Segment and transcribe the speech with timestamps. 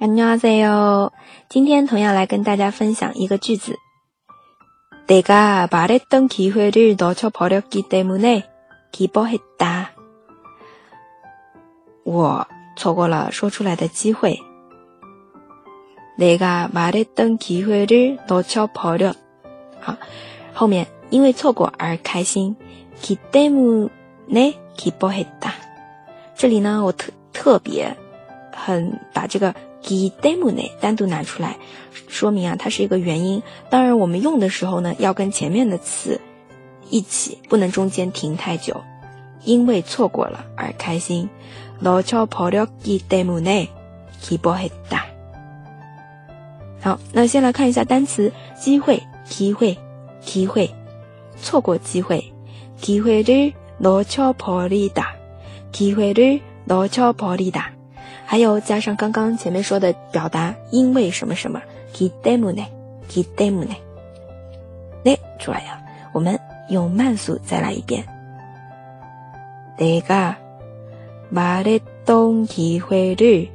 [0.00, 1.12] 安妞啊塞哟！
[1.48, 3.76] 今天同样来跟大家分享一个句子。
[5.08, 8.44] 내가말했던기회를놓쳐버렸기때문에
[8.92, 9.86] 기뻐해 다。
[12.04, 14.38] 我错过了说出来的机会。
[16.16, 19.12] 내가말했던기회를놓쳐버 렸。
[19.80, 19.96] 好，
[20.54, 22.54] 后面因为错过而开心。
[23.02, 23.90] 기때문
[24.30, 25.50] 에기뻐해 다。
[26.36, 27.96] 这里呢，我特特别。
[28.58, 31.56] 很把这个 g i e 기대무내单独拿出来，
[32.08, 33.42] 说明啊，它是一个原因。
[33.70, 36.20] 当然，我们用的时候呢，要跟前面的词
[36.90, 38.82] 一起，不能中间停太久。
[39.44, 41.28] 因为错过了而开心，
[41.80, 43.68] 놓쳐버 e 기대무내
[44.20, 45.02] 기쁘 다。
[46.80, 49.78] 好，那先来看一下单词：机会、机会、
[50.20, 50.74] 机会，
[51.40, 52.32] 错过机会，
[52.82, 55.12] 기회를놓쳐버리 다，
[55.72, 57.77] 기회를놓쳐버리 다。
[58.30, 61.62] 还有加上刚刚前面说的表达，因为什么什么，
[61.94, 62.66] 기때문 에，
[63.08, 63.74] 기때문 에，
[65.02, 65.82] 来出来呀。
[66.12, 66.38] 我们
[66.68, 68.06] 用慢速再来一遍。
[69.78, 70.34] 내가
[71.32, 73.48] 말했던기회를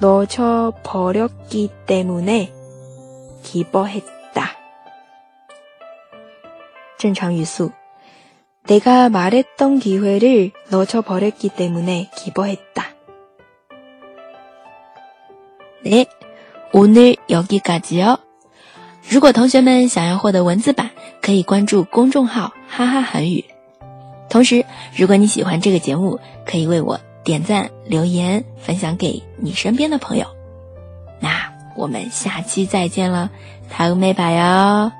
[0.00, 2.48] 놓쳐버렸기때문에
[3.44, 4.02] 기뻐했
[4.34, 4.48] 다。
[6.98, 7.70] 正常语速，
[8.66, 12.90] 내가말했던기회를놓쳐버렸기때문에기뻐했 다。
[15.84, 16.06] 哎，
[16.74, 18.18] 屋里有点高级哦。
[19.08, 20.90] 如果同学们想要获得文字版，
[21.22, 23.42] 可以关注公众号“哈哈韩语”。
[24.28, 24.62] 同时，
[24.94, 30.26] 如果你喜欢这个节目，可以为我点赞、留言、分享给你身边的朋友。
[31.18, 33.30] 那我们下期再见了，
[33.70, 34.92] 台欧美版哟。